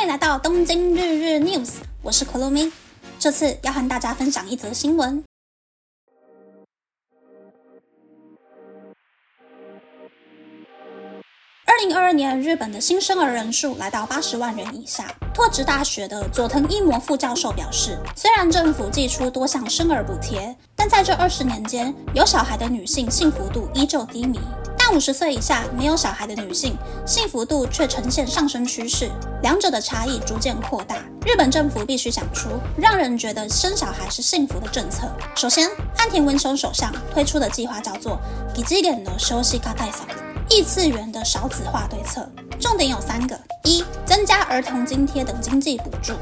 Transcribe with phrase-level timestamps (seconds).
[0.00, 2.72] 欢迎来到东京日日 News，我是 k u l u m i。
[3.18, 5.22] 这次要和大家分享一则新闻。
[11.66, 15.14] 二零二二年，日本的新生儿人数来到八十万人以下。
[15.34, 24.40] 拓殖大学的佐藤一模副教授表示，虽然政府寄出多项生儿补贴，但在这二十年间，有小孩的女性幸福度依旧低迷。
[24.82, 26.74] 但五十岁以下没有小孩的女性，
[27.06, 29.10] 幸福度却呈现上升趋势，
[29.42, 30.96] 两者的差异逐渐扩大。
[31.26, 32.48] 日本政府必须想出
[32.78, 35.06] 让人觉得生小孩是幸福的政策。
[35.36, 38.18] 首先，岸田文雄首相推出的计划叫做
[38.56, 40.04] “异次元的少子化対策”，
[40.48, 42.26] 异次元的少子化对策，
[42.58, 46.14] 重点有三个：一、增加儿童津贴等经济补助；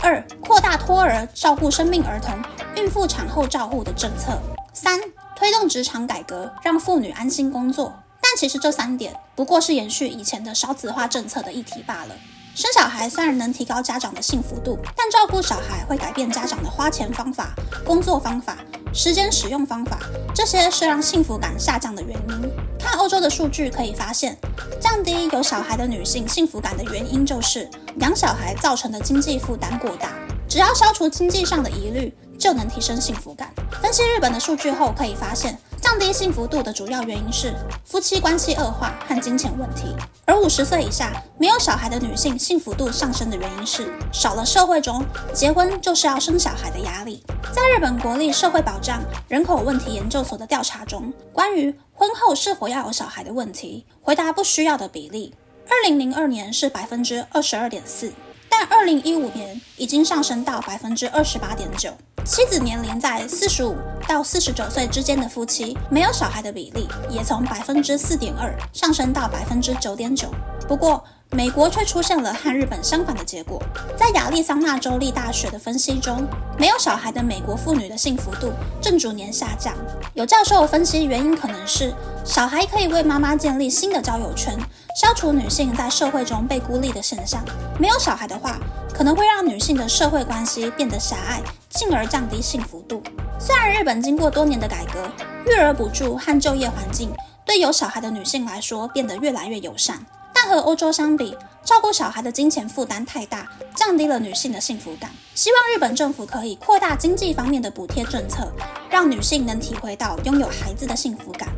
[0.00, 2.34] 二、扩大托儿照顾生病儿童、
[2.76, 4.32] 孕妇产后照护的政策；
[4.72, 4.98] 三、
[5.36, 7.92] 推动职场改革，让妇女安心工作。
[8.28, 12.16] 但其实这三点不过是延续以前的少子化政策的议题罢了。
[12.56, 18.56] 生小孩虽然能提高家长的幸福度，但照顾小孩会改变家长的花钱方法、工作方法、
[18.92, 20.00] 时间使用方法，
[20.34, 22.50] 这些是让幸福感下降的原因。
[22.80, 24.36] 看欧洲的数据可以发现，
[24.80, 30.10] 降低有小孩的女性幸福感的原因就是养小孩造成的经济负担过大。
[30.48, 33.52] 只要消除经济上的疑虑，就能提升幸福感。
[33.82, 35.56] 分析日本的数据后可以发现。
[35.86, 45.00] 降低幸福度的主要原因是夫妻关系恶化和金钱问题，而五十岁以下没有小孩的女性幸福度上升的原因是少了社会中
[45.32, 47.22] 结婚就是要生小孩的压力。
[47.54, 55.32] 在日本国立社会保障人口问题研究所的调查中，关于婚后是否要有小孩的问题，回答不需要的比例，
[55.68, 58.12] 二零零二年是百分之二十二点四，
[58.48, 61.90] 但二零一五年已经上升到百分之二十八点九。
[62.26, 63.76] 妻子年龄在四十五
[64.08, 70.28] 到四十九岁之间的夫妻，没有小孩的比例也从百分之四点二上升到百分之九点九。
[70.66, 73.60] 不过，美国却出现了和日本相反的结果。
[73.96, 76.26] 在亚利桑那州立大学的分析中，
[76.58, 79.74] 没有小孩的美国妇女的幸福度正逐年下降。
[80.14, 81.92] 有教授分析，原因可能是
[82.24, 84.56] 小孩可以为妈妈建立新的交友圈，
[85.00, 87.44] 消除女性在社会中被孤立的现象。
[87.78, 88.58] 没有小孩的话，
[88.94, 91.42] 可能会让女性的社会关系变得狭隘。
[91.70, 93.02] 进而降低幸福度。
[93.38, 95.06] 虽然日本经过多年的改革，
[95.44, 97.12] 育儿补助和就业环境
[97.44, 99.98] 对有小孩的女性来说变得越来越友善，
[100.46, 105.10] 和欧洲相比，照顾小孩的金钱负担太大，降低了女性的幸福感。
[105.34, 108.50] 希望日本政府可以扩大经济方面的补贴政策，
[108.88, 111.48] 让女性能体会到拥有孩子的幸福感。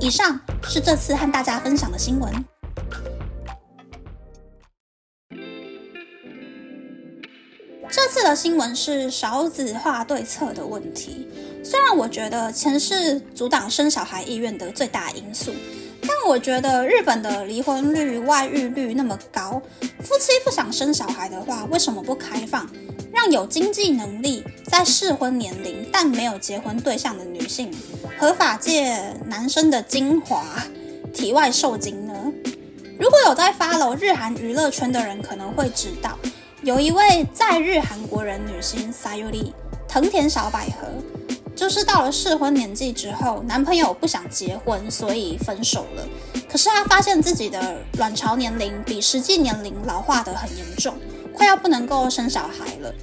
[0.00, 2.32] 以上是这次和大家分享的新闻。
[7.90, 11.26] 这次的新闻是少子化对策的问题。
[11.64, 15.52] 虽然我觉得钱是阻挡生小孩意愿的最大因素，
[16.02, 19.60] 但我觉得日本的离婚率、外遇率那么高，
[20.00, 22.68] 夫妻不想生小孩的话，为什么不开放，
[23.12, 27.70] 让有经济能力在适婚年龄但没有结婚对象的女性
[28.18, 30.44] 合法借男生的精华、
[31.12, 32.14] 体外受精呢？
[32.98, 36.18] 如果有在 follow 日韩娱乐圈的人，可能会知道。
[36.62, 39.52] 有一位在日韩国人女星 Sayuri
[39.88, 40.88] 藤田小百合，
[41.58, 46.06] 就是到了适婚年纪之后，男朋友不想结婚，所以分手了。
[46.48, 50.94] 可是她发现自己的卵巢年龄比实际年龄老化的很严重，
[51.34, 52.94] 快要不能够生小孩了。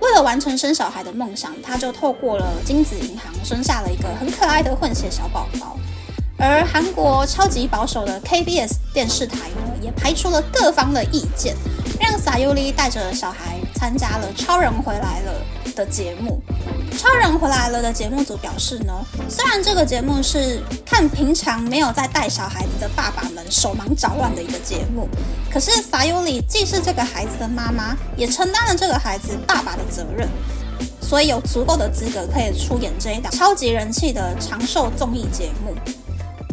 [0.00, 5.76] 为了完成生小孩的梦想，她就透过了精子银行生下了一个很可爱的混血小宝宝。
[6.38, 11.56] 而韩国超级保守的 KBS 电视台呢，也排除了各方的意见。
[12.00, 15.34] 让撒尤利带着小孩参加了《超人回来了》
[15.74, 16.40] 的节目。
[16.98, 18.92] 《超人回来了》的节目组表示呢，
[19.28, 25.08] 虽然这个节目是看平常没有在带小孩子的爸爸们手忙脚乱的一个节目，
[25.52, 30.28] 可是撒尤里既是这个孩子的妈妈，也承担了这个孩子爸爸的责任，
[31.00, 35.74] 所以有足够的资格可以出演这一档超级人气的长寿综艺节目。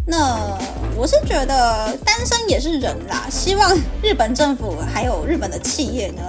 [0.08, 0.58] 那
[0.98, 6.22] 我是觉得单身也是人啦，希望日本政府还有日本的企业呢，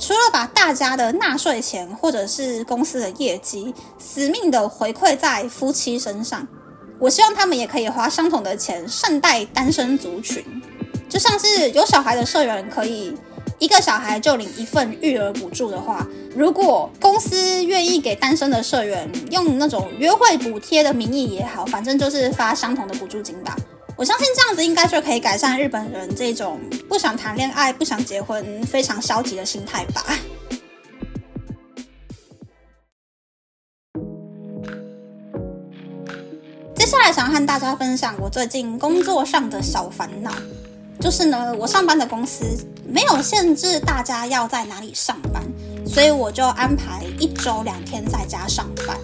[0.00, 6.48] 除了把大家的纳税钱或者是公司的业绩死命的回馈在夫妻身上，
[6.98, 10.42] 我希望他们也可以花相同的钱善待单身族群，
[11.06, 13.14] 就像是有小孩的社员可以。
[13.58, 23.54] 一个小孩就领一份育儿补助的话，如果公司愿意给单身的社员用那种约会补贴的名义也好，反正就是发相同的补助金吧。
[24.00, 26.58] 我相信这样子应该就可以改善日本人这种
[26.88, 30.02] 不想谈恋爱、不想结婚、非常消极的心态吧。
[36.74, 40.32] 接下来想和大家分享我最近工作上的小烦恼。
[40.98, 42.44] 就是呢，我上班的公司
[42.86, 45.42] 没有限制大家要在哪里上班，
[45.86, 48.96] 所以我就安排一周两天在家上班。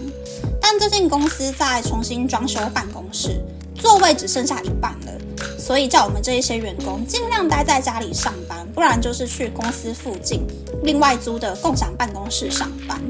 [0.79, 3.41] 最近公司在重新装修办公室，
[3.75, 5.13] 座位只剩下一半了，
[5.59, 10.47] 所以叫我们这一些员工尽量待在家里上班，不然就是去公司附近
[10.83, 13.01] 另外租的共享办公室上班。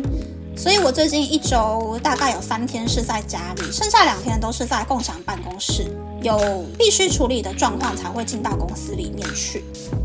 [0.56, 5.84] 所以我最近一周大概有三天是在家里，剩下两天都是在共享办公室，
[6.22, 9.62] 有必须处理的状况才会进到公司里面去。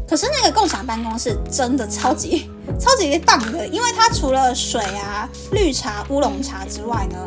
[0.07, 2.49] 可是那个共享办公室真的超级
[2.79, 7.18] 超级棒的，因为它除了水啊、绿茶、乌龙茶之外呢，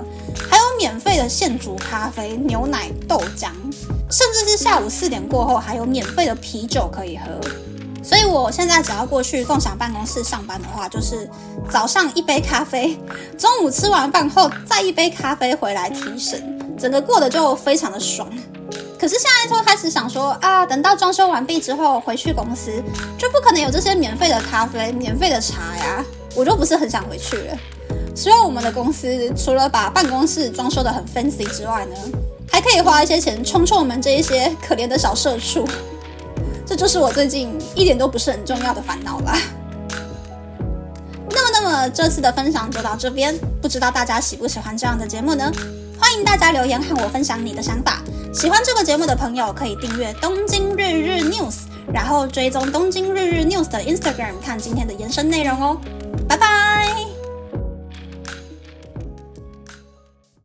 [0.50, 3.48] 还有免费的现煮咖啡、牛奶、豆浆，
[4.10, 7.24] 甚至是下午四点过后还有免费的啤酒可以喝。
[8.02, 11.28] 所以我现在只要过去共享办公室上班的话，就是
[11.70, 12.98] 早上一杯咖啡，
[13.38, 18.28] 中午吃完饭后再一杯咖啡回来提神，整个过得就非常的爽。
[18.98, 22.70] 可是现在就开始想说啊，等到装修完毕之后回去公司，
[23.18, 26.04] 就不可能有这些免费的咖啡、免费的茶呀，
[26.34, 27.56] 我就不是很想回去了。
[28.14, 31.96] 希望我们的公司除了把办公室装修的很 fancy 之外呢，
[32.50, 35.66] 还可以花一些钱冲冲我们这一些可怜的小社畜。
[36.64, 39.36] 这就是我最近一点都不是很重要的烦恼了。
[41.28, 45.52] 那么，那么这次的分享就到这边，不知道大家喜不喜欢这样的节目呢？
[46.04, 48.02] 欢迎大家留言和我分享你的想法。
[48.30, 51.60] 喜欢这个节目的朋友可以订阅东京日日 news，
[51.90, 55.80] 然后追踪东京日日 news 的 Instagram 看今天的延伸内容哦。
[56.28, 57.13] 拜拜。